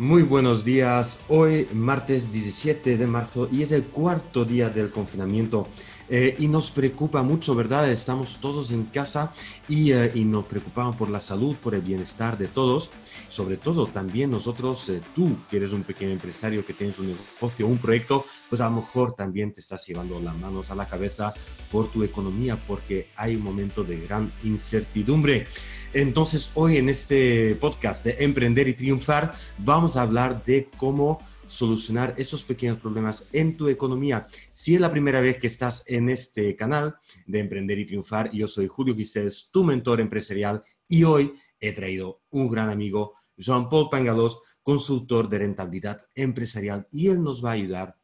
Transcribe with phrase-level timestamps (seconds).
[0.00, 1.20] Muy buenos días.
[1.28, 5.68] Hoy martes 17 de marzo y es el cuarto día del confinamiento.
[6.12, 7.88] Eh, y nos preocupa mucho, ¿verdad?
[7.88, 9.30] Estamos todos en casa
[9.68, 12.90] y, eh, y, nos preocupamos por la salud, por el bienestar de todos.
[13.28, 17.68] Sobre todo también nosotros, eh, tú que eres un pequeño empresario, que tienes un negocio,
[17.68, 21.32] un proyecto, pues a lo mejor también te estás llevando las manos a la cabeza
[21.70, 25.46] por tu economía porque hay un momento de gran incertidumbre.
[25.92, 31.20] Entonces hoy en este podcast de Emprender y Triunfar vamos a hablar de cómo
[31.50, 34.24] solucionar esos pequeños problemas en tu economía.
[34.54, 36.96] Si es la primera vez que estás en este canal
[37.26, 42.22] de Emprender y Triunfar, yo soy Julio Guisels, tu mentor empresarial, y hoy he traído
[42.30, 47.96] un gran amigo, Jean-Paul Pangalos, consultor de rentabilidad empresarial, y él nos va a ayudar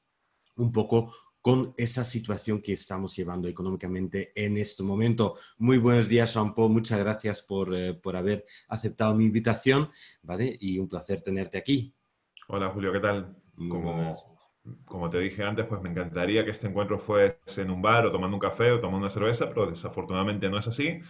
[0.56, 5.36] un poco con esa situación que estamos llevando económicamente en este momento.
[5.58, 6.72] Muy buenos días, Jean-Paul.
[6.72, 9.88] Muchas gracias por, eh, por haber aceptado mi invitación,
[10.22, 10.56] ¿vale?
[10.60, 11.94] Y un placer tenerte aquí.
[12.48, 13.36] Hola Julio, ¿qué tal?
[13.56, 14.14] Como,
[14.84, 18.12] como, te dije antes, pues me encantaría que este encuentro fuese en un bar o
[18.12, 21.00] tomando un café o tomando una cerveza, pero desafortunadamente no es así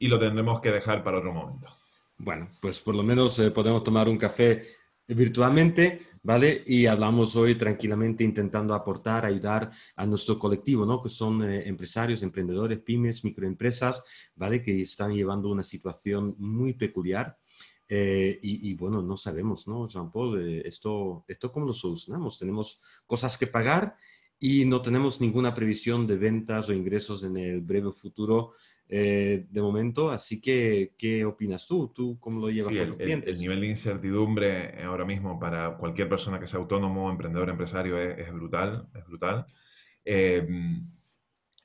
[0.00, 1.68] y lo tendremos que dejar para otro momento.
[2.18, 4.64] Bueno, pues por lo menos eh, podemos tomar un café
[5.06, 6.64] virtualmente, ¿vale?
[6.66, 11.00] Y hablamos hoy tranquilamente intentando aportar, ayudar a nuestro colectivo, ¿no?
[11.00, 14.60] Que son eh, empresarios, emprendedores, pymes, microempresas, ¿vale?
[14.60, 17.38] Que están llevando una situación muy peculiar
[17.88, 20.40] eh, y, bueno, no sabemos, ¿no, Jean-Paul?
[20.46, 22.38] Eh, esto, ¿Esto cómo lo solucionamos?
[22.38, 23.96] Tenemos cosas que pagar
[24.40, 28.52] y no tenemos ninguna previsión de ventas o ingresos en el breve futuro
[28.88, 30.10] eh, de momento.
[30.10, 31.92] Así que, ¿qué opinas tú?
[31.94, 33.36] ¿Tú cómo lo llevas con los clientes?
[33.36, 38.32] El, nivel de incertidumbre ahora mismo para cualquier persona que sea autónomo, emprendedor, empresario es,
[38.32, 39.46] brutal, es brutal.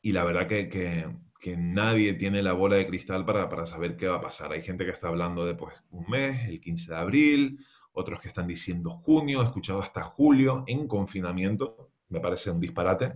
[0.02, 1.06] y la verdad que, que
[1.40, 4.52] que nadie tiene la bola de cristal para, saber qué va a pasar.
[4.52, 8.28] Hay gente que está hablando de pues, un mes, el 15 de abril, otros que
[8.28, 13.14] están diciendo junio, he escuchado hasta julio en confinamiento, me parece un disparate,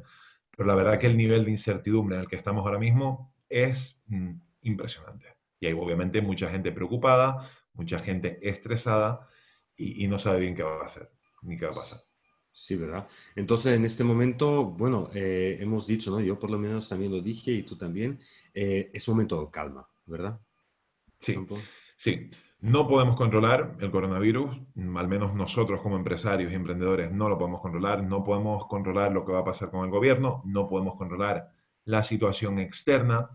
[0.51, 4.01] pero la verdad que el nivel de incertidumbre en el que estamos ahora mismo es
[4.07, 4.31] mm,
[4.61, 5.35] impresionante.
[5.59, 9.27] Y hay obviamente mucha gente preocupada, mucha gente estresada
[9.75, 11.09] y, y no sabe bien qué va a hacer
[11.43, 12.12] ni qué va a pasar.
[12.55, 13.07] Sí, ¿verdad?
[13.35, 16.21] Entonces, en este momento, bueno, eh, hemos dicho, ¿no?
[16.21, 18.19] Yo por lo menos también lo dije y tú también,
[18.53, 20.39] eh, es momento de calma, ¿verdad?
[21.19, 21.35] Sí,
[21.97, 22.29] sí.
[22.59, 24.55] No podemos controlar el coronavirus,
[24.95, 29.25] al menos nosotros como empresarios y emprendedores no lo podemos controlar, no podemos controlar lo
[29.25, 31.51] que va a pasar con el gobierno, no podemos controlar
[31.85, 33.31] la situación externa,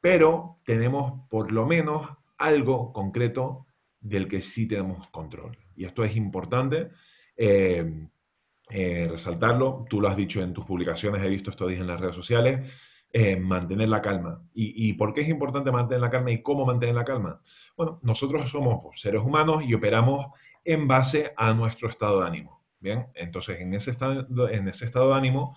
[0.00, 3.66] pero tenemos por lo menos algo concreto
[4.00, 5.56] del que sí tenemos control.
[5.76, 6.90] Y esto es importante.
[7.36, 8.08] Eh,
[8.72, 12.14] eh, resaltarlo, tú lo has dicho en tus publicaciones, he visto días en las redes
[12.14, 12.70] sociales,
[13.12, 14.44] eh, mantener la calma.
[14.54, 17.40] ¿Y, por qué es importante mantener la calma y cómo mantener la calma?
[17.76, 20.26] Bueno, nosotros somos pues, seres humanos y operamos
[20.64, 22.62] en base a nuestro estado de ánimo.
[22.78, 25.56] Bien, entonces en ese estado, en ese estado de ánimo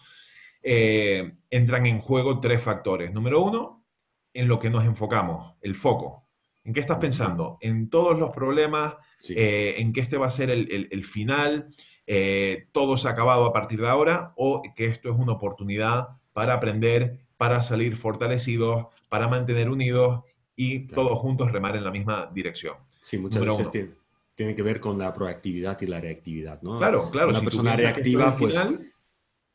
[0.62, 3.13] eh, entran en juego tres factores.
[3.13, 3.85] Número uno,
[4.34, 6.28] en lo que nos enfocamos, el foco.
[6.63, 7.59] ¿En qué estás pensando?
[7.62, 8.95] En todos los problemas,
[9.30, 11.69] en que este va a ser el, el final,
[12.08, 16.09] eh, todo se ha acabado a partir de ahora o que esto es una oportunidad
[16.34, 20.24] para aprender, para salir fortalecidos, para mantener unidos
[20.56, 22.75] y todos juntos remar en la misma dirección.
[23.00, 23.94] Sí, muchas veces
[24.36, 26.80] tiene, que ver con la proactividad y la reactividad, ¿no?
[26.80, 27.30] Claro, claro.
[27.30, 28.56] Una persona reactiva, pues...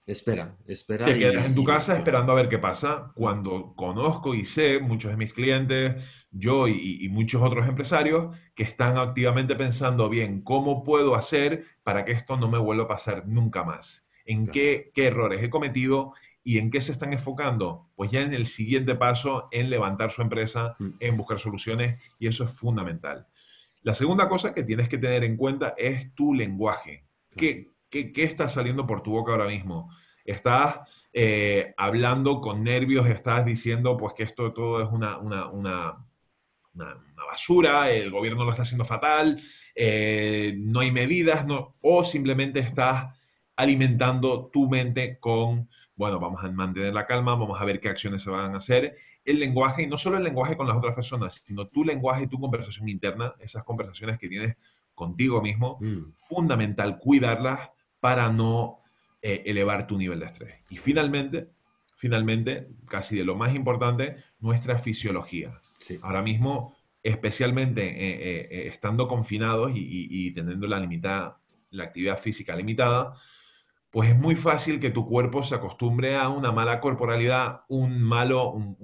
[0.08, 1.04] Espera, espera.
[1.04, 3.12] Te quedas en tu casa esperando a ver qué pasa.
[3.14, 8.96] Cuando conozco y sé muchos de mis clientes, yo y, muchos otros empresarios que están
[8.96, 13.64] activamente pensando, bien, ¿cómo puedo hacer para que esto no me vuelva a pasar nunca
[13.64, 14.08] más?
[14.24, 17.90] ¿En qué, qué errores he cometido y en qué se están enfocando?
[17.94, 20.88] Pues ya en el siguiente paso, en levantar su empresa, mm.
[21.00, 23.26] en buscar soluciones y eso es fundamental.
[23.82, 27.04] La segunda cosa que tienes que tener en cuenta es tu lenguaje.
[27.36, 29.90] ¿Qué, ¿Qué, está saliendo por tu boca ahora mismo?
[30.24, 30.80] Estás
[31.12, 36.04] eh, hablando con nervios, estás diciendo pues que esto todo es una, una,
[37.16, 39.40] basura, el gobierno lo está haciendo fatal,
[39.74, 43.16] eh, no hay medidas, no, o simplemente estás
[43.56, 48.22] alimentando tu mente con, bueno, vamos a mantener la calma, vamos a ver qué acciones
[48.22, 48.96] se van a hacer.
[49.24, 52.28] El lenguaje, y no solo el lenguaje con las otras personas, sino tu lenguaje y
[52.28, 54.56] tu conversación interna, esas conversaciones que tienes
[54.94, 56.12] contigo mismo, mm.
[56.14, 57.70] fundamental cuidarlas
[58.00, 58.80] para no
[59.20, 60.54] eh, elevar tu nivel de estrés.
[60.70, 61.48] Y finalmente,
[61.96, 65.60] finalmente, casi de lo más importante, nuestra fisiología.
[66.02, 71.40] Ahora mismo, especialmente eh, eh, estando confinados y, teniendo la, limitada,
[71.70, 73.14] la actividad física limitada,
[73.90, 78.50] pues es muy fácil que tu cuerpo se acostumbre a una mala corporalidad, un malo,
[78.50, 78.76] un,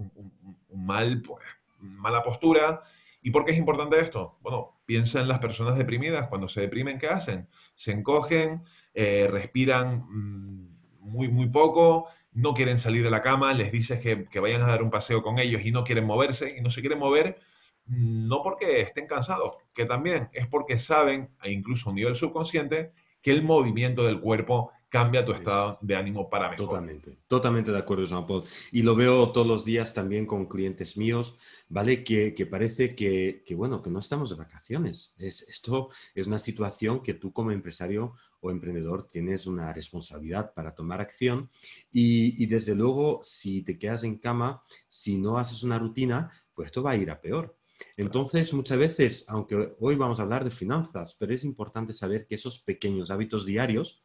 [0.74, 1.44] mal, pues,
[1.78, 2.82] mala postura.
[3.22, 4.38] ¿Y por qué es importante esto?
[4.40, 6.28] Bueno, piensa en las personas deprimidas.
[6.28, 7.48] Cuando se deprimen, ¿qué hacen?
[7.74, 13.70] Se encogen, eh, respiran mm, muy, muy poco, no quieren salir de la cama, les
[13.70, 16.60] dices que, que, vayan a dar un paseo con ellos y no quieren moverse y
[16.60, 17.38] no se quieren mover,
[17.86, 22.16] mm, no porque estén cansados, que también es porque saben, e incluso a un nivel
[22.16, 22.92] subconsciente,
[23.22, 26.68] que el movimiento del cuerpo cambia tu estado de ánimo para mejor.
[26.68, 28.44] Totalmente, totalmente de acuerdo, Jean-Paul.
[28.70, 32.04] Y lo veo todos los días también con clientes míos, ¿vale?
[32.04, 35.16] Que, que parece que, que, bueno, que no estamos de vacaciones.
[35.18, 40.76] Es, esto es una situación que tú como empresario o emprendedor tienes una responsabilidad para
[40.76, 41.48] tomar acción
[41.90, 46.66] y, y desde luego, si te quedas en cama, si no haces una rutina, pues
[46.66, 47.56] esto va a ir a peor.
[47.96, 52.36] Entonces, muchas veces, aunque hoy vamos a hablar de finanzas, pero es importante saber que
[52.36, 54.03] esos pequeños hábitos diarios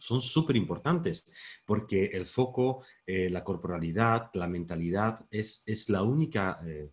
[0.00, 6.58] son súper importantes porque el foco, eh, la corporalidad, la mentalidad es, es la única
[6.66, 6.90] eh,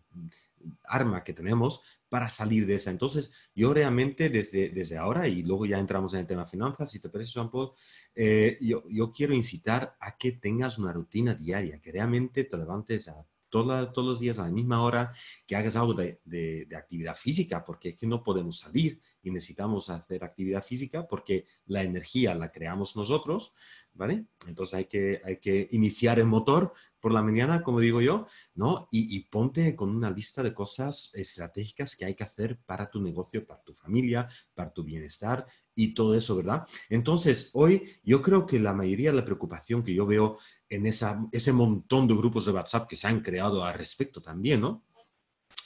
[0.84, 2.90] arma que tenemos para salir de esa.
[2.90, 7.00] Entonces, yo realmente desde, desde ahora, y luego ya entramos en el tema finanzas, si
[7.00, 7.72] te parece, Jean-Paul,
[8.14, 13.08] eh, yo, yo quiero incitar a que tengas una rutina diaria, que realmente te levantes
[13.08, 15.10] a todos los días a la misma hora,
[15.46, 20.24] que hagas algo de, de, actividad física, porque es que no podemos salir necesitamos hacer
[20.24, 23.54] actividad física porque la energía la creamos nosotros,
[23.94, 24.26] ¿vale?
[24.46, 28.88] Entonces hay que, hay que iniciar el motor por la mañana, como digo yo, ¿no?
[28.90, 33.00] Y, y, ponte con una lista de cosas estratégicas que hay que hacer para tu
[33.00, 36.66] negocio, para tu familia, para tu bienestar y todo eso, ¿verdad?
[36.88, 40.38] Entonces, hoy yo creo que la mayoría de la preocupación que yo veo
[40.68, 44.60] en esa, ese montón de grupos de WhatsApp que se han creado al respecto también,
[44.60, 44.84] ¿no?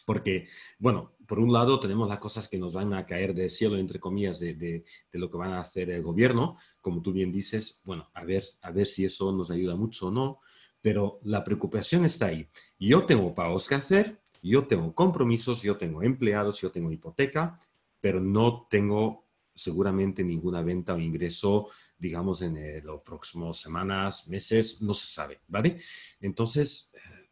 [0.05, 0.49] Porque,
[0.79, 4.01] bueno, por un lado tenemos las cosas que nos van a caer del cielo, entre
[4.01, 8.25] comillas, de, lo que van a hacer el gobierno, como tú bien dices, bueno, a
[8.25, 10.39] ver, a ver si eso nos ayuda mucho o no,
[10.81, 12.49] pero la preocupación está ahí.
[12.79, 17.59] Yo tengo pagos que hacer, yo tengo compromisos, yo tengo empleados, yo tengo hipoteca,
[18.01, 24.83] pero no tengo seguramente ninguna venta o ingreso, digamos, en eh, los próximos semanas, meses,
[24.83, 25.79] no se sabe, ¿vale?
[26.21, 26.91] Entonces,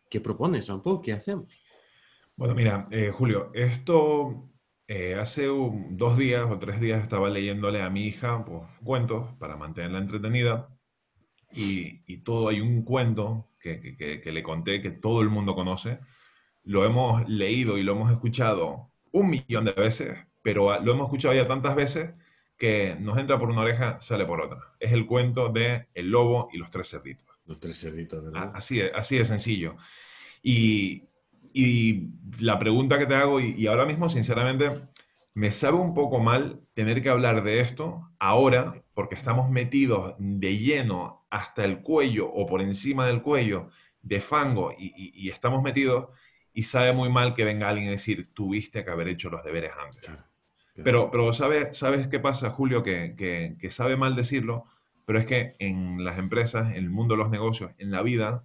[0.08, 1.00] ¿qué propones, Jean-Paul?
[1.02, 1.64] ¿Qué hacemos?
[2.40, 4.48] Bueno, mira, eh, Julio, esto
[4.88, 9.34] eh, hace un, dos días o tres días estaba leyéndole a mi hija pues, cuentos
[9.38, 10.74] para mantenerla entretenida
[11.52, 15.54] y, y, todo hay un cuento que, que, que, le conté que todo el mundo
[15.54, 15.98] conoce.
[16.62, 21.34] Lo hemos leído y lo hemos escuchado un millón de veces, pero lo hemos escuchado
[21.34, 22.14] ya tantas veces
[22.56, 24.60] que nos entra por una oreja, sale por otra.
[24.80, 27.26] Es el cuento de El lobo y los tres cerditos.
[27.44, 28.52] Los tres cerditos, ¿verdad?
[28.54, 29.76] Así, así de sencillo.
[30.42, 31.09] Y,
[31.52, 34.68] y, la pregunta que te hago, y, y ahora mismo, sinceramente,
[35.34, 40.58] me sabe un poco mal tener que hablar de esto ahora, porque estamos metidos de
[40.58, 43.68] lleno hasta el cuello o por encima del cuello
[44.02, 46.08] de fango y, y, y, estamos metidos
[46.52, 49.72] y sabe muy mal que venga alguien a decir, tuviste que haber hecho los deberes
[49.82, 50.00] antes.
[50.00, 50.24] Claro,
[50.74, 50.84] claro.
[50.84, 52.82] Pero, pero ¿sabes, ¿sabes qué pasa, Julio?
[52.82, 54.64] Que, que, que, sabe mal decirlo,
[55.06, 58.44] pero es que en las empresas, en el mundo de los negocios, en la vida,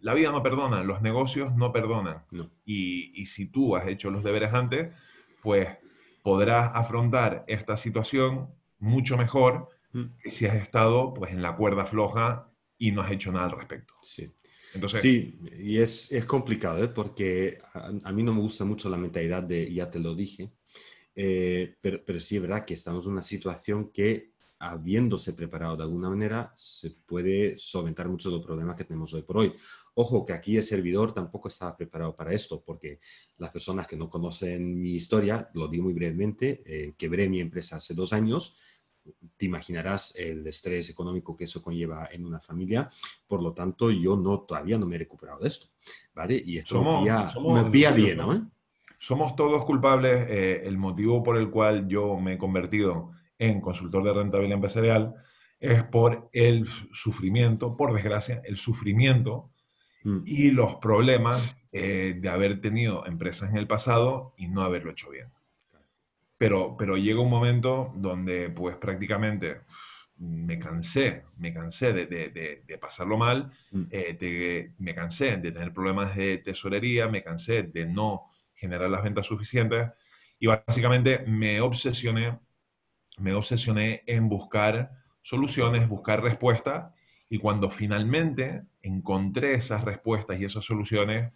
[0.00, 2.24] la vida no perdona, los negocios no perdonan.
[2.30, 2.50] No.
[2.64, 4.96] Y, y si tú has hecho los deberes antes,
[5.42, 5.68] pues
[6.22, 8.48] podrás afrontar esta situación
[8.78, 10.04] mucho mejor mm.
[10.22, 13.52] que si has estado pues, en la cuerda floja y no has hecho nada al
[13.52, 13.94] respecto.
[14.02, 14.32] Sí.
[14.74, 16.88] Entonces, sí, y es, es complicado, ¿eh?
[16.88, 20.50] porque a, a, mí no me gusta mucho la mentalidad de ya te lo dije,
[21.14, 25.82] eh, pero, pero sí es verdad que estamos en una situación que habiéndose preparado de
[25.82, 29.52] alguna manera, se puede solventar muchos de los problemas que tenemos hoy por hoy.
[29.94, 32.98] Ojo que aquí el servidor tampoco estaba preparado para esto, porque
[33.38, 37.76] las personas que no conocen mi historia, lo digo muy brevemente, eh, quebré mi empresa
[37.76, 38.58] hace dos años,
[39.36, 42.88] te imaginarás el estrés económico que eso conlleva en una familia,
[43.26, 45.68] por lo tanto yo no todavía no me he recuperado de esto,
[46.14, 46.42] ¿vale?
[46.44, 48.42] Y esto somos, pilla, somos, me pilla lleno, ¿eh?
[48.98, 54.04] Somos todos culpables, eh, el motivo por el cual yo me he convertido en consultor
[54.04, 55.14] de rentabilidad empresarial
[55.60, 59.50] es por el sufrimiento, por desgracia, el sufrimiento
[60.04, 60.22] mm.
[60.26, 65.10] y los problemas eh, de haber tenido empresas en el pasado y no haberlo hecho
[65.10, 65.28] bien.
[66.38, 69.62] Pero, pero llega un momento donde pues prácticamente
[70.18, 73.82] me cansé, me cansé de, de, de pasarlo mal, mm.
[73.90, 79.02] eh, de, me cansé de tener problemas de tesorería, me cansé de no generar las
[79.02, 79.90] ventas suficientes
[80.38, 82.38] y básicamente me obsesioné
[83.16, 84.92] me obsesioné en buscar
[85.22, 86.92] soluciones, buscar respuestas,
[87.28, 91.32] y cuando finalmente encontré esas respuestas y esas soluciones,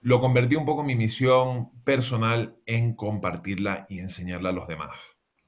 [0.00, 4.96] lo convertí un poco en mi misión personal en compartirla y enseñarla a los demás.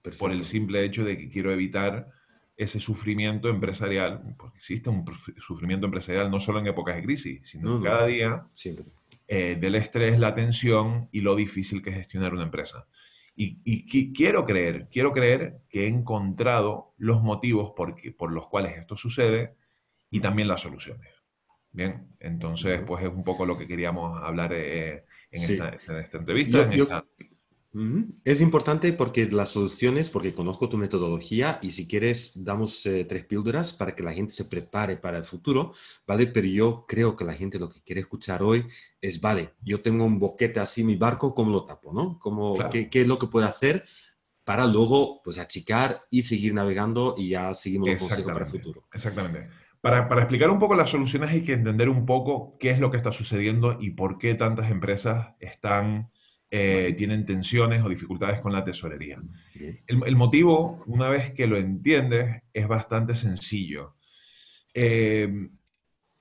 [0.02, 0.25] Perfecto.
[0.25, 2.09] Por el simple hecho de que quiero evitar
[2.56, 5.04] ese sufrimiento empresarial, porque existe un
[5.38, 7.85] sufrimiento empresarial no solo en épocas de crisis, sino no, no.
[7.85, 8.47] cada día.
[8.52, 8.85] Siempre.
[9.26, 12.87] eh, del estrés, la tensión y lo difícil que es gestionar una empresa.
[13.37, 18.97] Y, quiero creer, quiero creer que he encontrado los motivos por, por los cuales esto
[18.97, 19.57] sucede
[20.11, 21.09] y también las soluciones.
[21.73, 27.05] Bien, entonces, pues es un poco lo que queríamos hablar eh, en, esta, entrevista.
[28.25, 33.25] Es importante porque las soluciones, porque conozco tu metodología y si quieres damos eh, tres
[33.25, 35.73] píldoras para que la gente se prepare para el futuro,
[36.07, 36.28] ¿vale?
[36.28, 38.64] Pero yo creo que la gente lo que quiere escuchar hoy
[39.00, 42.16] es, vale, yo tengo un boquete así, mi barco, ¿cómo lo tapo, no?
[42.21, 43.85] Como, ¿qué, es lo que puedo hacer
[44.45, 48.85] para luego, pues, achicar y seguir navegando y ya seguimos los consejos para el futuro?
[48.93, 49.50] Exactamente.
[49.81, 52.93] Para, para, explicar un poco las soluciones hay que entender un poco qué es lo
[52.93, 56.11] que está sucediendo y por qué tantas empresas están
[56.56, 59.20] eh, tienen tensiones o dificultades con la tesorería.
[59.88, 63.96] El, motivo, una vez que lo entiendes, es bastante sencillo.
[64.73, 65.49] Eh,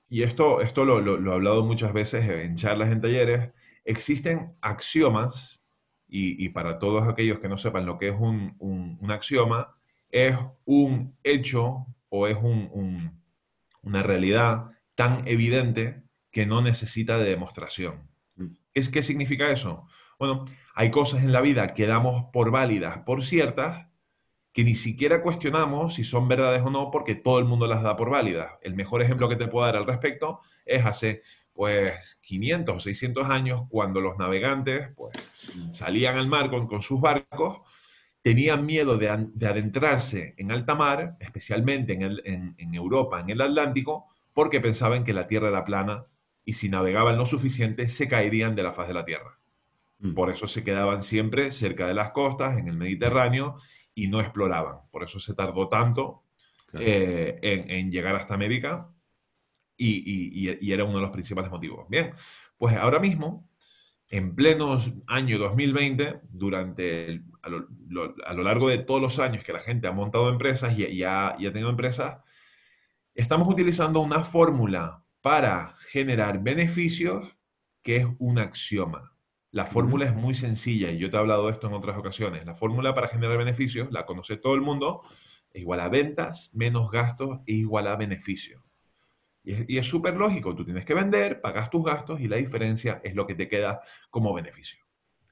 [0.08, 3.52] y esto, esto lo, he hablado muchas veces en charlas, en talleres.
[3.84, 5.62] Existen axiomas,
[6.08, 9.76] y, para todos aquellos que no sepan lo que es un, un, axioma,
[10.10, 13.20] es un hecho o es un,
[13.82, 18.08] una realidad tan evidente que no necesita de demostración.
[18.34, 18.46] Mm.
[18.74, 19.86] ¿Es, ¿Qué significa eso?
[20.18, 20.44] Bueno,
[20.74, 23.86] hay cosas en la vida que damos por válidas, por ciertas,
[24.52, 27.96] que ni siquiera cuestionamos si son verdades o no, porque todo el mundo las da
[27.96, 28.52] por válidas.
[28.62, 33.30] El mejor ejemplo que te puedo dar al respecto es hace pues 500 o 600
[33.30, 35.12] años, cuando los navegantes pues,
[35.72, 37.60] salían al mar con, sus barcos,
[38.22, 44.60] tenían miedo de, adentrarse en alta mar, especialmente en, en Europa, en el Atlántico, porque
[44.60, 46.06] pensaban que la Tierra era plana
[46.44, 49.38] y si navegaban lo suficiente se caerían de la faz de la Tierra.
[49.98, 50.14] Mm.
[50.14, 53.56] Por eso se quedaban siempre cerca de las costas, en el Mediterráneo,
[53.94, 54.78] y no exploraban.
[54.90, 56.24] Por eso se tardó tanto
[56.78, 58.90] eh, en, llegar hasta América
[59.76, 61.88] y, era uno de los principales motivos.
[61.88, 62.12] Bien,
[62.56, 63.48] pues ahora mismo,
[64.08, 69.86] en pleno año 2020, durante a, lo, largo de todos los años que la gente
[69.86, 72.18] ha montado empresas y, ha, ha tenido empresas,
[73.14, 77.36] estamos utilizando una fórmula para generar beneficios
[77.82, 79.13] que es un axioma.
[79.54, 82.44] La fórmula es muy sencilla y yo te he hablado de esto en otras ocasiones.
[82.44, 85.02] La fórmula para generar beneficios, la conoce todo el mundo,
[85.52, 88.64] es igual a ventas menos gastos es igual a beneficio.
[89.44, 93.14] Y es súper lógico, tú tienes que vender, pagas tus gastos y la diferencia es
[93.14, 93.80] lo que te queda
[94.10, 94.84] como beneficio.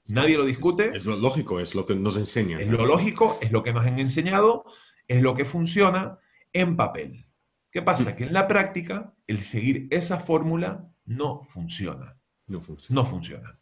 [0.06, 0.90] Nadie lo discute.
[0.94, 2.60] Es, lo lógico, es lo que nos enseñan.
[2.60, 4.64] Es lo lógico, es lo que nos han enseñado,
[5.08, 6.20] es lo que funciona
[6.52, 7.26] en papel.
[7.72, 8.14] ¿Qué pasa?
[8.14, 12.16] Que en la práctica el seguir esa fórmula no funciona.
[12.46, 13.02] No funciona.
[13.02, 13.61] No funciona.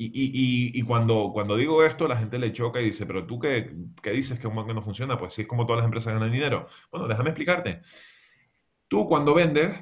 [0.00, 3.74] Y, cuando, cuando digo esto, la gente le choca y dice, pero tú qué,
[4.12, 6.68] dices que un banco no funciona, pues si es como todas las empresas ganan dinero.
[6.92, 7.80] Bueno, déjame explicarte.
[8.86, 9.76] Tú cuando vendes,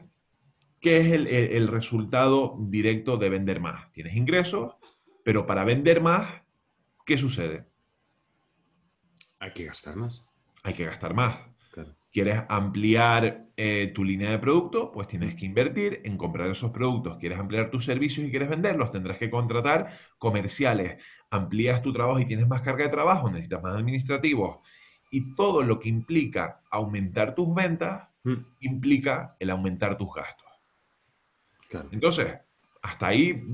[0.80, 3.92] ¿qué es el, resultado directo de vender más?
[3.92, 4.76] Tienes ingresos,
[5.22, 6.42] pero para vender más,
[7.04, 7.66] ¿qué sucede?
[9.38, 10.30] Hay que gastar más.
[10.62, 11.55] Hay que gastar más
[12.16, 17.18] quieres ampliar eh, tu línea de producto, pues tienes que invertir en comprar esos productos.
[17.18, 20.96] Quieres ampliar tus servicios y quieres venderlos, tendrás que contratar comerciales.
[21.28, 24.66] Amplías tu trabajo y tienes más carga de trabajo, necesitas más administrativos.
[25.10, 28.34] Y todo lo que implica aumentar tus ventas, mm.
[28.60, 30.48] implica el aumentar tus gastos.
[31.92, 32.34] Entonces,
[32.80, 33.44] hasta ahí,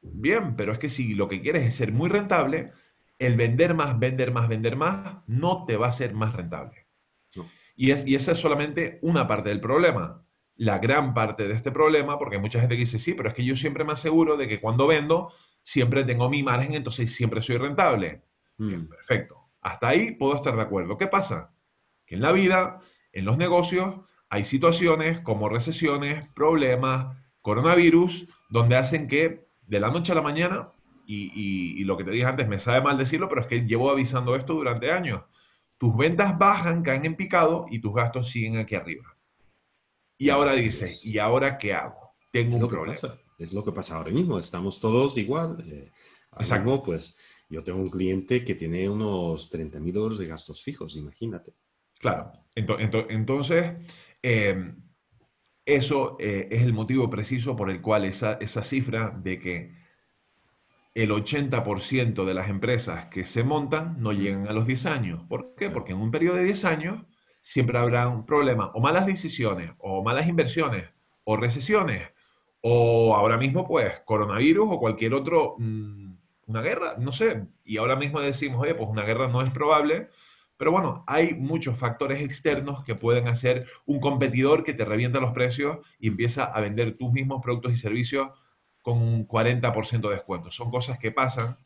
[0.00, 2.72] bien, pero es que si lo que quieres es ser muy rentable,
[3.18, 6.85] el vender más, vender más, vender más, no te va a ser más rentable.
[7.76, 10.24] Y, es, y esa es solamente una parte del problema.
[10.56, 13.54] La gran parte de este problema, porque mucha gente dice, sí, pero es que yo
[13.54, 15.30] siempre me aseguro de que cuando vendo,
[15.62, 18.22] siempre tengo mi margen, entonces siempre soy rentable.
[18.56, 18.86] Mm.
[18.86, 19.36] perfecto.
[19.60, 20.96] Hasta ahí puedo estar de acuerdo.
[20.96, 21.52] ¿Qué pasa?
[22.06, 22.80] Que en la vida,
[23.12, 23.96] en los negocios,
[24.30, 30.70] hay situaciones como recesiones, problemas, coronavirus, donde hacen que de la noche a la mañana,
[31.08, 31.30] y,
[31.80, 34.34] y, lo que te dije antes, me sabe mal decirlo, pero es que llevo avisando
[34.34, 35.20] esto durante años
[35.78, 39.16] tus ventas bajan, caen en picado y tus gastos siguen aquí arriba.
[40.18, 42.14] Y ahora dice, ¿y ahora qué hago?
[42.32, 42.98] Tengo un problema.
[43.38, 45.62] Es lo que pasa ahora mismo, estamos todos igual.
[45.66, 45.90] Eh,
[46.38, 46.82] Exacto.
[46.82, 51.52] pues yo tengo un cliente que tiene unos 30 mil euros de gastos fijos, imagínate.
[51.98, 53.72] Claro, entonces,
[54.22, 54.82] em,
[55.64, 59.85] eso eh, es el motivo preciso por el cual esa, esa cifra de que
[60.96, 65.22] el 80% de las empresas que se montan no llegan a los 10 años.
[65.28, 65.68] ¿Por qué?
[65.68, 67.04] Porque en un periodo de 10 años
[67.42, 70.88] siempre habrá un problema, o malas decisiones, o malas inversiones,
[71.24, 72.08] o recesiones,
[72.62, 77.46] o ahora mismo pues coronavirus o cualquier otro, mm, una guerra, no sé.
[77.62, 80.08] Y ahora mismo decimos, oye, pues una guerra no es probable,
[80.56, 85.32] pero bueno, hay muchos factores externos que pueden hacer un competidor que te revienta los
[85.32, 88.30] precios y empieza a vender tus mismos productos y servicios
[88.86, 90.52] con un 40% de descuento.
[90.52, 91.56] Son cosas que pasan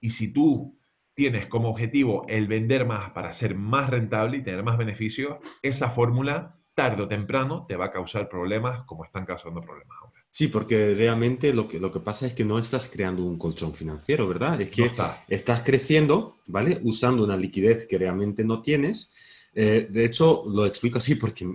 [0.00, 0.76] y si tú
[1.14, 5.90] tienes como objetivo el vender más para ser más rentable y tener más beneficios, esa
[5.90, 10.24] fórmula tarde o temprano te va a causar problemas como están causando problemas ahora.
[10.28, 13.72] Sí, porque realmente lo que, lo que pasa es que no estás creando un colchón
[13.72, 14.60] financiero, ¿verdad?
[14.60, 14.90] Es que
[15.28, 16.80] estás creciendo, ¿vale?
[16.82, 19.14] Usando una liquidez que realmente no tienes.
[19.54, 21.46] Eh, de hecho, lo explico así porque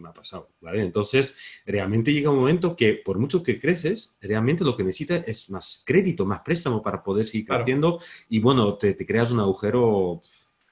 [0.00, 0.82] me ha pasado, ¿vale?
[0.82, 5.50] Entonces, realmente llega un momento que por mucho que creces, realmente lo que necesitas es
[5.50, 10.22] más crédito, más préstamo para poder seguir creciendo y bueno, te, creas un agujero,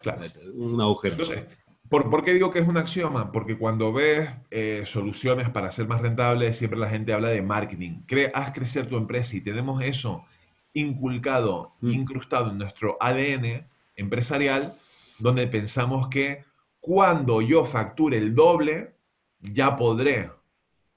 [0.00, 0.22] claro.
[0.54, 1.16] un agujero.
[1.88, 3.32] ¿Por, qué digo que es un axioma?
[3.32, 8.02] Porque cuando ves eh, soluciones para ser más rentable, siempre la gente habla de marketing.
[8.34, 10.24] haz crecer tu empresa y tenemos eso
[10.74, 11.90] inculcado, mm.
[11.90, 13.66] incrustado en nuestro ADN
[13.96, 14.70] empresarial,
[15.18, 16.44] donde pensamos que
[16.78, 18.94] cuando yo facture el doble,
[19.40, 20.30] ya podré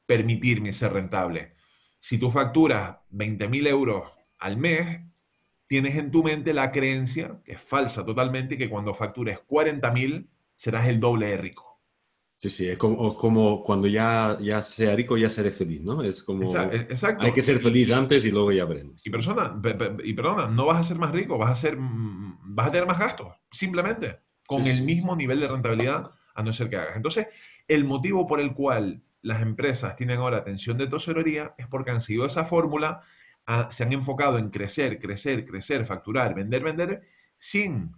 [0.05, 1.53] permitirme ser rentable.
[1.99, 5.01] Si tú facturas 20.000 euros al mes,
[5.67, 10.87] tienes en tu mente la creencia, que es falsa totalmente, que cuando factures 40.000, serás
[10.87, 11.71] el doble de rico.
[12.41, 16.01] Sí, sí, es como, como, cuando ya, ya sea rico, ya seré feliz, ¿no?
[16.01, 16.51] Es como...
[16.57, 17.23] Exacto.
[17.23, 19.05] Hay que ser feliz antes y luego ya veremos.
[19.05, 19.61] Y, persona,
[20.03, 22.87] y perdona, no vas a ser más rico, vas a, ser, mm, vas a tener
[22.87, 26.95] más gastos, simplemente, con el mismo nivel de rentabilidad, a no ser que hagas.
[26.95, 27.27] Entonces,
[27.73, 32.01] el motivo por el cual las empresas tienen ahora atención de tesorería es porque han
[32.01, 33.01] seguido esa fórmula,
[33.69, 37.01] se han enfocado en crecer, crecer, crecer, facturar, vender, vender,
[37.37, 37.91] sin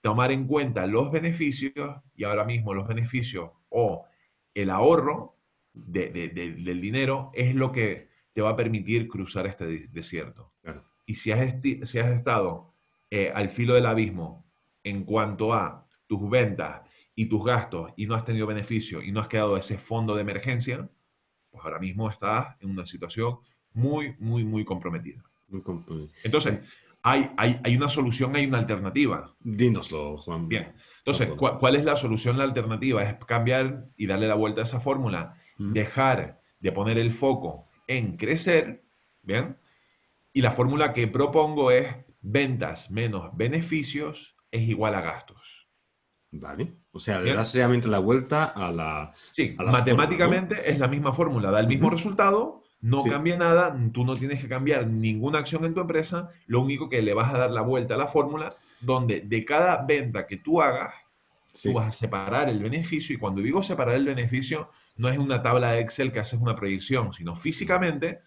[0.00, 4.06] tomar en cuenta los beneficios y ahora mismo los beneficios o
[4.54, 5.36] el ahorro
[5.72, 10.52] del dinero es lo que te va a permitir cruzar este desierto.
[11.06, 12.72] Y si has, si has estado
[13.10, 14.46] eh, al filo del abismo
[14.84, 16.87] en cuanto a tus ventas
[17.18, 20.20] y tus gastos y no has tenido beneficio y no has quedado ese fondo de
[20.20, 20.88] emergencia,
[21.50, 23.38] pues ahora mismo estás en una situación
[23.72, 25.24] muy, muy, muy comprometida.
[25.48, 26.16] Muy comprometida.
[26.22, 26.60] Entonces,
[27.02, 29.34] hay, una solución, hay una alternativa.
[29.40, 30.48] Dínoslo, Juan.
[30.48, 30.74] Bien.
[30.98, 33.02] Entonces, ¿cuál, es la solución, la alternativa?
[33.02, 35.34] Es cambiar y darle la vuelta a esa fórmula.
[35.58, 38.84] Dejar de poner el foco en crecer,
[39.22, 39.56] ¿bien?
[40.32, 45.57] Y la fórmula que propongo es ventas menos beneficios es igual a gastos.
[46.30, 46.74] Vale.
[46.92, 49.10] O sea, le das realmente la vuelta a la.
[49.12, 54.14] Sí, matemáticamente es la misma fórmula, da el mismo resultado, no cambia nada, tú no
[54.14, 57.50] tienes que cambiar ninguna acción en tu empresa, lo único que le vas a dar
[57.50, 60.94] la vuelta a la fórmula donde de cada venta que tú hagas,
[61.62, 65.42] tú vas a separar el beneficio y cuando digo separar el beneficio, no es una
[65.42, 68.20] tabla de Excel que haces una proyección, sino físicamente,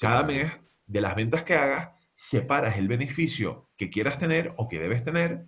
[0.00, 0.50] cada mes
[0.86, 5.46] de las ventas que hagas, separas el beneficio que quieras tener o que debes tener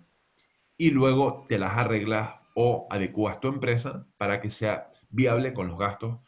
[0.77, 5.77] y luego te las arreglas o adecuas tu empresa para que sea viable con los
[5.77, 6.19] gastos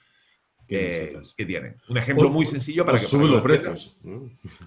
[0.68, 1.78] que, tienen.
[1.88, 3.06] Un ejemplo muy sencillo para o que...
[3.06, 4.02] Suben los precios.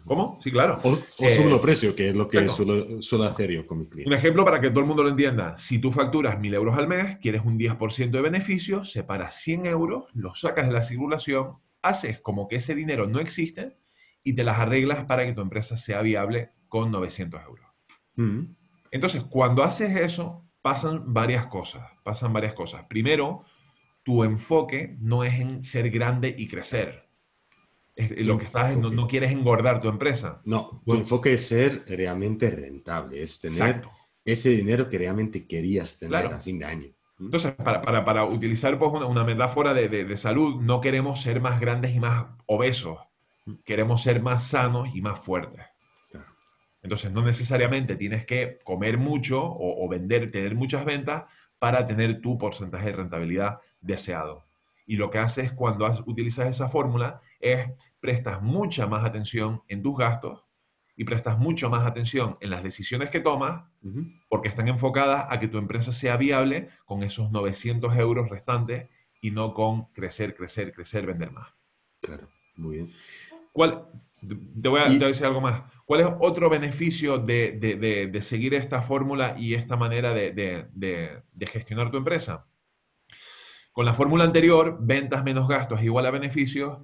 [0.07, 0.41] ¿Cómo?
[0.43, 0.79] Sí, claro.
[0.83, 3.91] O, o eh, suben los precios, que es lo que suelo, hacer yo con mis
[3.91, 4.11] clientes.
[4.11, 5.57] Un ejemplo para que todo el mundo lo entienda.
[5.59, 10.05] Si tú facturas 1.000 euros al mes, quieres un 10% de beneficio, separas 100 euros,
[10.15, 13.77] los sacas de la circulación, haces como que ese dinero no existe
[14.23, 17.67] y te las arreglas para que tu empresa sea viable con 900 euros.
[18.17, 18.55] Mm.
[18.91, 21.83] Entonces, cuando haces eso, pasan varias cosas.
[22.03, 22.85] Pasan varias cosas.
[22.89, 23.45] Primero,
[24.03, 27.09] tu enfoque no es en ser grande y crecer.
[27.97, 30.41] lo que estás no, no, quieres engordar tu empresa.
[30.45, 33.83] No, tu enfoque es ser realmente rentable, es tener
[34.25, 36.89] ese dinero que realmente querías tener a fin de año.
[37.19, 37.25] ¿Mm?
[37.27, 42.27] Entonces, para, utilizar pues, una, metáfora de, salud, no queremos ser más grandes y más
[42.47, 42.99] obesos,
[43.47, 43.55] ¿Mm?
[43.65, 45.65] queremos ser más sanos y más fuertes.
[46.83, 51.25] Entonces, no necesariamente tienes que comer mucho o, o, vender, tener muchas ventas
[51.59, 54.47] para tener tu porcentaje de rentabilidad deseado.
[54.87, 57.69] Y lo que haces cuando utilizas esa fórmula es
[58.01, 60.45] prestas mucha más atención en tus gastos
[60.97, 63.65] y prestas mucho más atención en las decisiones que tomas
[64.29, 68.91] porque están enfocadas a que tu empresa sea viable con esos 900 euros restantes
[69.23, 71.55] y no con crecer, crecer, crecer, vender más.
[72.03, 72.91] Claro, muy bien.
[73.53, 73.87] ¿Cuál,
[74.21, 75.63] te voy, a, decir algo más.
[75.85, 82.47] ¿Cuál es otro beneficio de, seguir esta fórmula y esta manera de, gestionar tu empresa?
[83.73, 86.81] Con la fórmula anterior, ventas menos gastos igual a beneficios,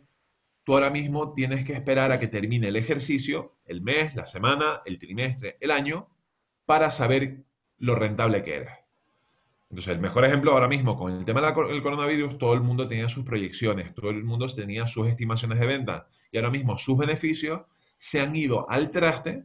[0.65, 4.83] tú ahora mismo tienes que esperar a que termine el ejercicio, el mes, la semana,
[4.85, 6.09] el trimestre, el año,
[6.65, 7.45] para saber
[7.79, 8.86] lo rentable que eres.
[9.69, 13.09] Entonces, el mejor ejemplo ahora mismo con el tema del coronavirus, todo el mundo tenía
[13.09, 17.63] sus proyecciones, todo el mundo tenía sus estimaciones de venta y ahora mismo sus beneficios
[17.99, 19.45] se han ido al traste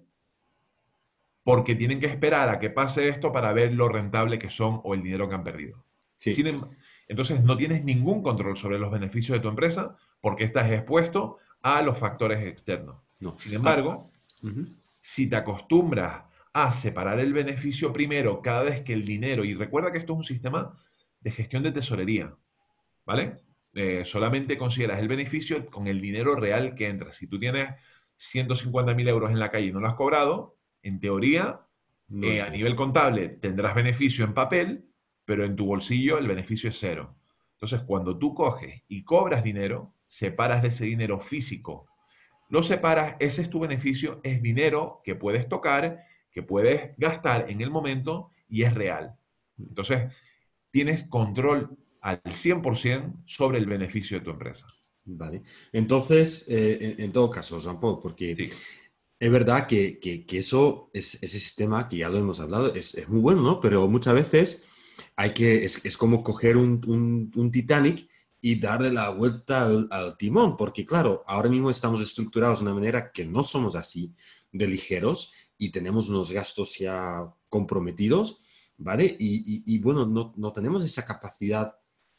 [1.43, 4.93] porque tienen que esperar a que pase esto para ver lo rentable que son o
[4.93, 5.83] el dinero que han perdido.
[6.23, 6.61] Em,
[7.07, 11.81] entonces, no tienes ningún control sobre los beneficios de tu empresa porque estás expuesto a
[11.81, 12.97] los factores externos.
[13.19, 13.35] No.
[13.37, 14.07] Sin embargo,
[14.43, 14.67] Ujú.
[15.01, 19.91] si te acostumbras a separar el beneficio primero cada vez que el dinero, y recuerda
[19.91, 20.77] que esto es un sistema
[21.19, 22.35] de gestión de tesorería,
[23.05, 23.37] ¿vale?
[23.73, 27.13] Eh, solamente consideras el beneficio con el dinero real que entra.
[27.13, 27.69] Si tú tienes
[28.17, 31.61] 150.000 euros en la calle y no lo has cobrado, en teoría,
[32.09, 34.85] No eh, a nivel contable tendrás beneficio en papel,
[35.23, 37.15] pero en tu bolsillo el beneficio es cero.
[37.53, 41.87] Entonces, cuando tú coges y cobras dinero, separas de ese dinero físico.
[42.49, 47.61] Lo separas, ese es tu beneficio, es dinero que puedes tocar, que puedes gastar en
[47.61, 49.13] el momento y es real.
[49.57, 50.11] Entonces,
[50.71, 54.65] tienes control al 100% sobre el beneficio de tu empresa.
[55.05, 55.41] Vale.
[55.73, 58.49] Entonces, eh, en, en todo caso, Jean-Paul, porque Sí.
[59.19, 62.95] es verdad que, que- que eso, es, ese sistema que ya lo hemos hablado, es,
[62.95, 63.59] es muy bueno, ¿no?
[63.61, 68.07] Pero muchas veces hay que, es, es como coger un, un- un Titanic
[68.39, 72.73] y darle la vuelta al, al timón, porque claro, ahora mismo estamos estructurados de una
[72.73, 74.13] manera que no somos así
[74.51, 79.05] de ligeros y tenemos unos gastos ya comprometidos, ¿vale?
[79.19, 81.75] Y, y- y, bueno, no, no tenemos esa capacidad.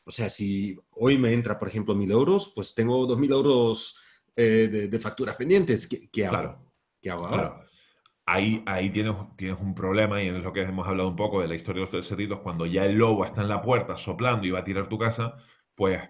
[0.07, 3.99] O sea, si hoy me entra, por ejemplo, mil euros, pues tengo dos mil euros
[4.37, 5.89] eh, de, de facturas pendientes.
[5.89, 6.37] ¿Qué, qué hago?
[6.37, 6.73] Claro.
[7.01, 7.49] ¿Qué hago ahora?
[7.51, 7.65] Claro.
[8.27, 11.49] Ahí, ahí tienes, tienes un problema y es lo que hemos hablado un poco de
[11.49, 12.41] la historia de los tres cerditos.
[12.41, 15.35] Cuando ya el lobo está en la puerta soplando y va a tirar tu casa,
[15.75, 16.01] pues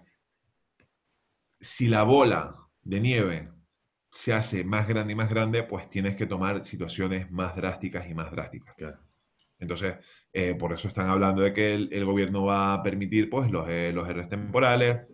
[1.59, 3.49] si la bola de nieve
[4.15, 8.13] se hace más grande y más grande, pues tienes que tomar situaciones más drásticas y
[8.13, 8.75] más drásticas.
[8.75, 8.99] Claro.
[9.57, 9.95] Entonces,
[10.31, 13.67] eh, por eso están hablando de que el, el gobierno va a permitir pues, los,
[13.67, 15.07] eh, los ERES temporales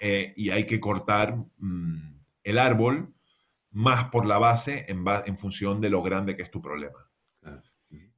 [0.00, 1.96] eh, y hay que cortar mm,
[2.44, 3.12] el árbol
[3.72, 7.10] más por la base en, ba- en función de lo grande que es tu problema.
[7.40, 7.62] Claro.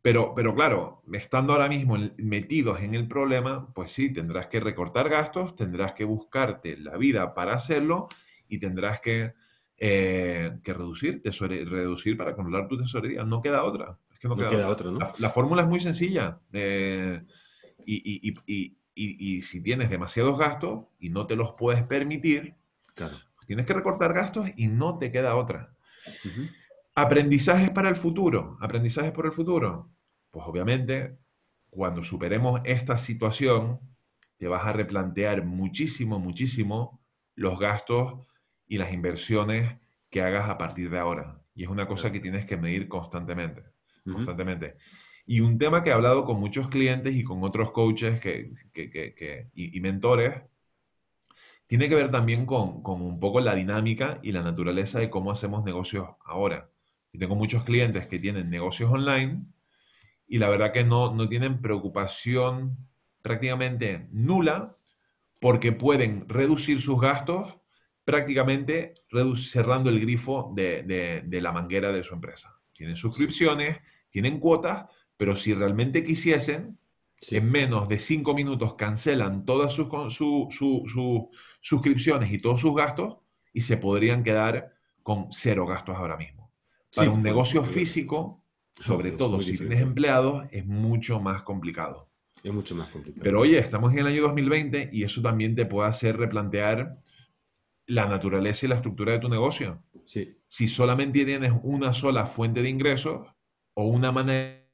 [0.02, 4.60] Pero, pero claro, estando ahora mismo en- metidos en el problema, pues sí, tendrás que
[4.60, 8.08] recortar gastos, tendrás que buscarte la vida para hacerlo
[8.48, 9.32] y tendrás que,
[9.82, 13.24] eh, que reducir, tesore- reducir para controlar tu tesorería.
[13.24, 13.98] No queda otra.
[14.12, 14.90] Es que no, No queda, queda otra.
[14.90, 14.98] otra, ¿no?
[14.98, 16.38] La, la fórmula es muy sencilla.
[16.52, 17.22] eh,
[17.86, 22.54] y, y- y- y- si tienes demasiados gastos y no te los puedes permitir,
[22.94, 23.16] Claro.
[23.36, 25.74] pues tienes que recortar gastos y no te queda otra.
[26.94, 28.58] Aprendizajes para el futuro.
[28.60, 29.88] Aprendizajes para el futuro.
[30.30, 31.16] Pues obviamente,
[31.70, 33.80] cuando superemos esta situación,
[34.36, 37.00] te vas a replantear muchísimo, muchísimo
[37.34, 38.26] los gastos
[38.70, 39.78] y las inversiones
[40.10, 41.42] que hagas a partir de ahora.
[41.54, 43.64] Y es una cosa que tienes que medir constantemente.
[45.26, 48.90] Y un tema que he hablado con muchos clientes y con otros coaches que, que-
[48.90, 50.42] que- que- y, y mentores,
[51.66, 55.30] tiene que ver también con, con un poco la dinámica y la naturaleza de cómo
[55.30, 56.70] hacemos negocios ahora.
[57.12, 59.44] Y tengo muchos clientes que tienen negocios online
[60.26, 62.76] y la verdad que no, no tienen preocupación
[63.22, 64.76] prácticamente nula
[65.40, 67.59] porque pueden reducir sus gastos
[68.10, 68.92] prácticamente
[69.36, 72.58] cerrando el grifo de, de- de la manguera de su empresa.
[72.72, 73.78] Tienen suscripciones,
[74.10, 76.76] tienen cuotas, pero si realmente quisiesen,
[77.22, 77.36] Sí.
[77.36, 81.28] en menos de cinco minutos cancelan todas sus su- su- su-
[81.60, 83.18] suscripciones y todos sus gastos
[83.52, 86.50] y se podrían quedar con cero gastos ahora mismo.
[86.96, 88.42] Para Sí, un negocio porque- físico,
[88.80, 92.08] sobre todo si tienes empleados, es mucho más complicado.
[92.42, 93.22] Es mucho más complicado.
[93.22, 96.96] Pero oye, estamos en el año 2020 y eso también te puede hacer replantear
[97.90, 99.82] la naturaleza y la estructura de tu negocio.
[100.04, 100.38] Sí.
[100.48, 103.28] Si solamente tienes una sola fuente de ingresos
[103.76, 104.64] o una manera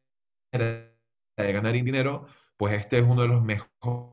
[0.52, 2.26] de ganar dinero,
[2.56, 4.12] pues este es uno de los mejores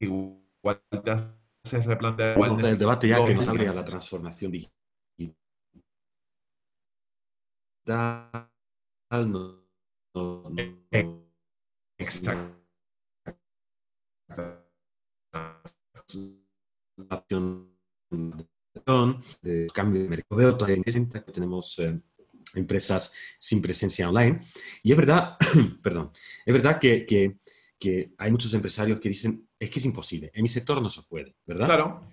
[0.00, 2.34] igual te haces replantear.
[2.36, 4.74] igual del debate ya que nos necesitas abre a la transformación digital.
[7.86, 8.50] No, no-
[9.10, 9.67] no- no-
[11.98, 12.54] Exacto.
[19.42, 20.56] de cambio de mercado.
[20.56, 22.00] Todavía en que tenemos eh,
[22.54, 24.38] empresas sin presencia online.
[24.82, 25.36] Y es verdad,
[25.82, 26.10] perdón,
[26.44, 27.36] es verdad que, que-
[27.80, 31.02] que hay muchos empresarios que dicen, es que es imposible, en mi sector no se
[31.04, 31.66] puede, ¿verdad?
[31.66, 32.08] Claro.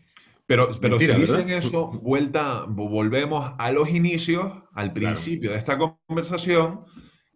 [0.46, 1.66] Pero, pero Mentira, si dicen ¿verdad?
[1.66, 5.76] eso, vuelta, vo- volvemos a los inicios, al principio de esta
[6.08, 6.86] conversación,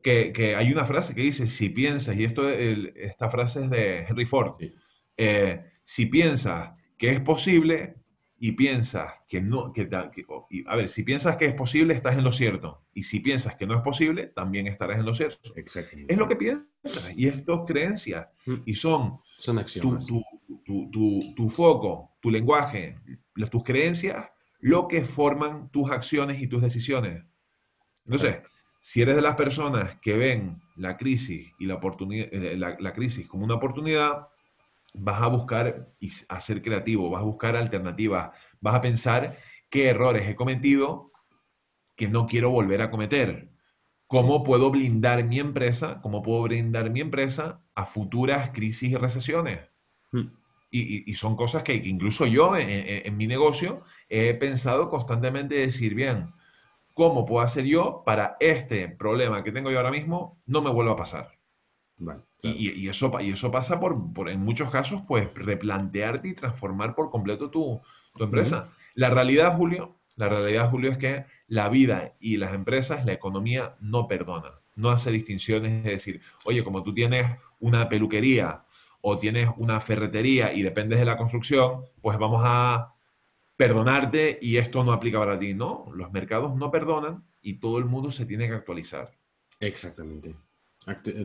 [0.01, 3.69] que, que hay una frase que dice, si piensas, y esto, el- esta frase es
[3.69, 4.73] de Henry Ford, Sí.
[5.17, 7.95] eh, si piensas que es posible
[8.41, 12.17] y piensas que no, que, que- y, a ver, si piensas que es posible, estás
[12.17, 15.53] en lo cierto, y si piensas que no es posible, también estarás en lo cierto.
[15.55, 16.13] Exactamente.
[16.13, 18.53] Es lo que piensas, y es tu creencias, Mm.
[18.65, 20.07] y son Son tu, axiomas.
[20.07, 20.23] tu-
[20.65, 22.97] tu- tu- tu foco, tu lenguaje,
[23.35, 24.27] las- tus creencias,
[24.61, 27.23] lo que forman tus acciones y tus decisiones.
[28.05, 28.37] Entonces,
[28.79, 33.27] Si eres de las personas que ven la crisis y la, oportunidad, eh, la, crisis
[33.27, 34.27] como una oportunidad,
[34.93, 39.37] vas a buscar y a ser creativo, vas a buscar alternativas, vas a pensar
[39.69, 41.11] qué errores he cometido
[41.95, 43.49] que no quiero volver a cometer.
[44.07, 45.99] ¿Cómo puedo blindar mi empresa?
[46.01, 49.59] ¿Cómo puedo blindar mi empresa a futuras crisis y recesiones?
[50.11, 50.27] Mm.
[50.71, 56.31] Y, son cosas que, incluso yo en, mi negocio he pensado constantemente decir, bien,
[56.99, 60.91] ¿cómo puedo hacer yo para este problema que tengo yo ahora mismo no me vuelva
[60.91, 61.39] a pasar?
[62.41, 67.09] y, eso, y eso pasa por, por, en muchos casos, pues replantearte y transformar por
[67.09, 67.79] completo tu,
[68.17, 68.73] tu empresa.
[68.95, 73.77] La realidad, Julio, la realidad, Julio, es que la vida y las empresas, la economía
[73.79, 77.27] no perdona, no hace distinciones de decir, oye, como tú tienes
[77.61, 78.65] una peluquería
[78.99, 82.93] o tienes una ferretería y dependes de la construcción, pues vamos a
[83.59, 85.53] perdonarte y esto no aplica para ti.
[85.53, 89.11] No, los mercados no perdonan y todo el mundo se tiene que actualizar.
[89.59, 90.33] Exactamente.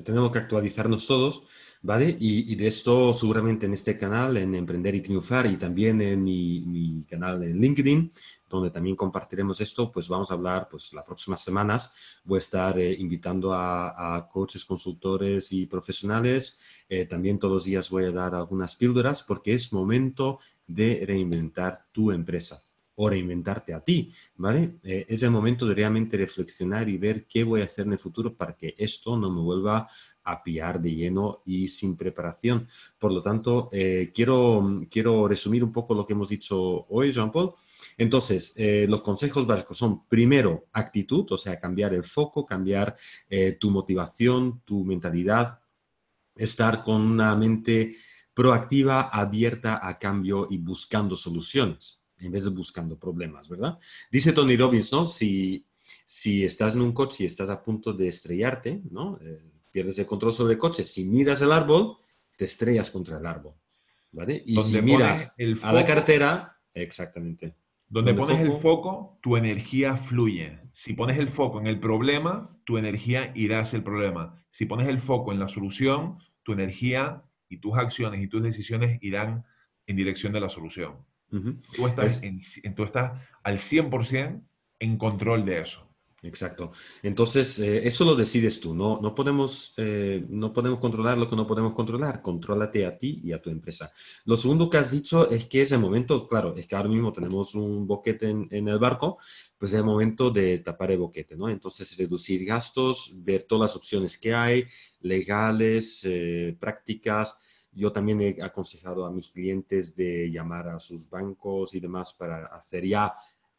[0.05, 1.47] Tenemos que actualizarnos todos,
[1.83, 2.17] ¿vale?
[2.19, 7.05] Y, de esto seguramente en este canal, en Emprender y Triunfar, y también en mi,
[7.09, 8.11] canal en LinkedIn,
[8.49, 12.79] donde también compartiremos esto, pues vamos a hablar, pues las próximas semanas voy a estar
[12.79, 16.85] eh, invitando a, coaches, consultores y profesionales.
[16.89, 21.87] Eh, también todos los días voy a dar algunas píldoras porque es momento de reinventar
[21.93, 22.65] tu empresa
[22.97, 24.79] o reinventarte a ti, ¿vale?
[24.83, 27.99] Eh, es el momento de realmente reflexionar y ver qué voy a hacer en el
[27.99, 29.89] futuro para que esto no me vuelva
[30.23, 32.67] a pillar de lleno y sin preparación.
[32.99, 37.53] Por lo tanto, eh, quiero, quiero resumir un poco lo que hemos dicho hoy, Jean-Paul.
[37.99, 42.95] Entonces, eh, los consejos básicos son, primero, actitud, o sea, cambiar el foco, cambiar
[43.59, 45.59] tu motivación, tu mentalidad,
[46.37, 47.95] estar con una mente
[48.33, 53.79] proactiva, abierta a cambio y buscando soluciones en vez de buscando problemas, ¿verdad?
[54.11, 55.05] Dice Tony Robbins, ¿no?
[55.05, 59.19] Si, si estás en un coche y estás a punto de estrellarte, ¿no?
[59.21, 60.85] Eh, pierdes el control sobre el coche.
[60.85, 61.97] Si miras el árbol,
[62.37, 63.55] te estrellas contra el árbol,
[64.13, 64.43] ¿vale?
[64.47, 67.57] Y si miras a la cartera, exactamente.
[67.89, 70.59] Donde, pones el foco, tu energía fluye.
[70.73, 74.43] Si pones el foco en el problema, tu energía irá hacia el problema.
[74.51, 78.99] Si pones el foco en la solución, tu energía y tus acciones y tus decisiones
[79.03, 79.45] irán
[79.87, 80.97] en dirección de la solución
[81.77, 84.43] tú, estás en, estás al 100%
[84.81, 85.85] en control de eso.
[86.25, 86.73] Exacto.
[87.03, 88.75] Entonces, eh, eso lo decides tú.
[88.75, 92.23] No, no, podemos, eh, no podemos controlar lo que no podemos controlar.
[92.23, 93.93] Contrólate a ti y a tu empresa.
[94.25, 97.13] Lo segundo que has dicho es que es el momento, claro, es que ahora mismo
[97.13, 99.19] tenemos un boquete en, el barco,
[99.59, 101.49] pues es el momento de tapar el boquete, ¿no?
[101.49, 104.65] Entonces, reducir gastos, ver todas las opciones que hay,
[105.01, 107.39] legales, eh, prácticas
[107.75, 112.47] yo también he aconsejado a mis clientes de llamar a sus bancos y demás para
[112.47, 113.15] hacer ya,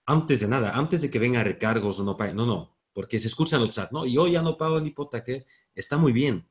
[0.06, 3.28] antes de nada, antes de que vengan recargos o no paguen, no, no, porque se
[3.28, 5.34] escuchan los chats, no, yo ya no pago el hipoteca,
[5.74, 6.48] está muy bien,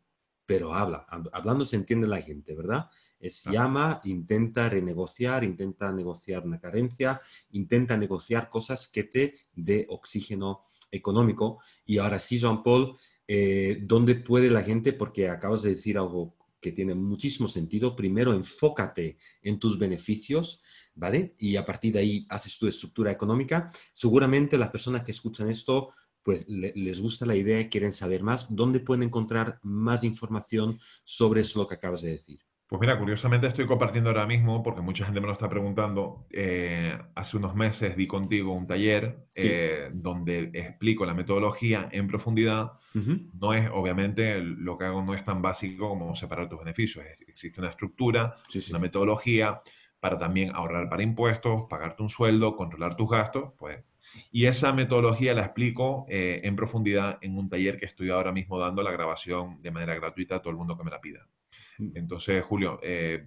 [0.47, 2.91] pero habla, hablando se entiende la gente, ¿verdad?
[3.19, 7.19] Es llama, intenta renegociar, intenta negociar una carencia,
[7.53, 11.61] intenta negociar cosas que te dé oxígeno económico.
[11.87, 12.95] Y ahora sí, Jean-Paul,
[13.27, 14.93] eh, ¿dónde puede la gente?
[14.93, 17.95] Porque acabas de decir algo que tiene muchísimo sentido.
[17.95, 20.63] Primero, enfócate en tus beneficios,
[20.95, 21.35] ¿vale?
[21.39, 23.71] Y a partir de ahí haces tu estructura económica.
[23.93, 25.91] Seguramente las personas que escuchan esto,
[26.23, 28.57] pues les gusta la idea quieren saber más.
[28.57, 32.41] ¿Dónde pueden encontrar más información sobre eso lo que acabas de decir?
[32.67, 36.99] Pues mira, curiosamente estoy compartiendo ahora mismo, porque mucha gente me lo está preguntando, eh,
[37.15, 42.73] hace unos meses di contigo un taller eh, donde explico la metodología en profundidad.
[43.39, 47.05] No es, obviamente, lo que hago no es tan básico como separar tus beneficios.
[47.27, 48.35] Existe una estructura,
[48.71, 49.61] una metodología
[50.01, 53.85] para también ahorrar para impuestos, pagarte un sueldo, controlar tus gastos, pues.
[54.31, 58.59] Y esa metodología la explico eh, en profundidad en un taller que estoy ahora mismo
[58.59, 61.27] dando la grabación de manera gratuita a todo el mundo que me la pida.
[61.79, 63.27] Entonces, Julio, eh,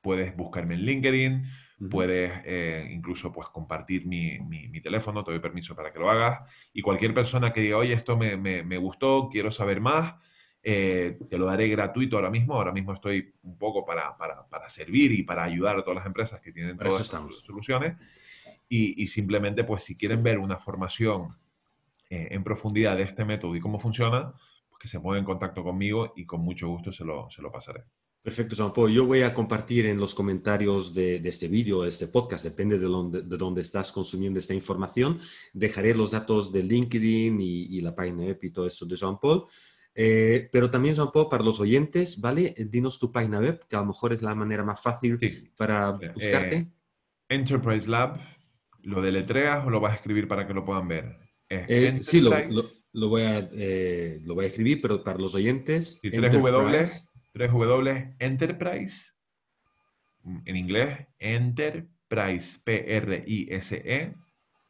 [0.00, 1.44] puedes buscarme en LinkedIn,
[1.90, 6.40] puedes eh, incluso pues, compartir mi, mi, teléfono, te doy permiso para que lo hagas.
[6.72, 10.14] Y cualquier persona que diga, oye, esto me, me, gustó, quiero saber más,
[10.62, 12.54] eh, te lo daré gratuito ahora mismo.
[12.54, 16.06] Ahora mismo estoy un poco para, para, para servir y para ayudar a todas las
[16.06, 17.96] empresas que tienen todas estas soluciones.
[18.68, 21.36] Y, y, simplemente, pues si quieren ver una formación
[22.10, 24.32] en profundidad de este método y cómo funciona,
[24.78, 27.84] que se ponga en contacto conmigo y con mucho gusto se lo, se lo pasaré.
[28.22, 28.92] Perfecto, Jean Paul.
[28.92, 32.78] Yo voy a compartir en los comentarios de, de este vídeo, de este podcast, depende
[32.78, 35.18] de dónde, de dónde estás consumiendo esta información.
[35.54, 39.44] Dejaré los datos de LinkedIn y, la página web y todo eso de Jean Paul.
[39.94, 42.54] Eh, pero también, Jean Paul, para los oyentes, ¿vale?
[42.68, 45.18] Dinos tu página web, que a lo mejor es la manera más fácil
[45.56, 46.56] para buscarte.
[46.56, 46.72] Eh,
[47.30, 48.20] Enterprise Lab,
[48.82, 51.16] ¿lo deletreas o lo vas a escribir para que lo puedan ver?
[51.48, 56.00] Eh, sí, lo, Lo voy a, eh, lo voy a escribir, pero para los oyentes.
[56.02, 56.78] Y tres W,
[57.32, 59.12] tres W, Enterprise,
[60.44, 64.14] en inglés, Enterprise, P-R-I-S-E,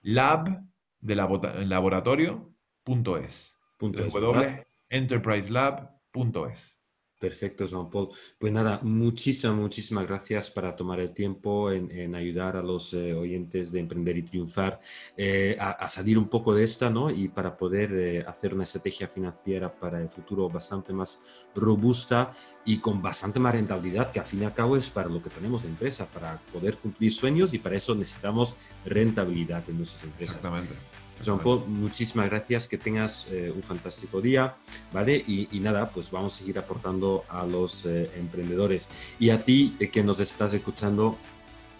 [0.03, 0.63] Lab,
[1.01, 3.55] de laboratorio, punto es.
[3.77, 4.13] Punto es.
[4.13, 6.78] W, enterpriselab.es.
[7.19, 8.11] Perfecto, Jean Paul.
[8.39, 13.73] Pues nada, muchísimas, muchísimas gracias para tomar el tiempo en, ayudar a los eh, oyentes
[13.73, 14.79] de Emprender y Triunfar
[15.17, 17.11] eh, a, salir un poco de esta, ¿no?
[17.11, 22.33] Y para poder eh, hacer una estrategia financiera para el futuro bastante más robusta
[22.65, 25.31] y con bastante más rentabilidad, que al fin y al cabo es para lo que
[25.31, 30.37] tenemos empresa, para poder cumplir sueños y para eso necesitamos rentabilidad en nuestras empresas.
[30.37, 30.75] Exactamente.
[31.23, 34.55] Jean Paul, muchísimas gracias, que tengas eh, un fantástico día,
[34.93, 35.17] ¿vale?
[35.27, 38.89] Y, nada, pues vamos a seguir aportando a los eh, emprendedores.
[39.19, 41.17] Y a ti eh, que nos estás escuchando,